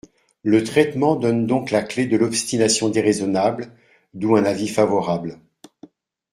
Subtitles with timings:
[0.41, 3.71] Le traitement donne donc la clé de l’obstination déraisonnable,
[4.15, 5.37] d’où un avis favorable.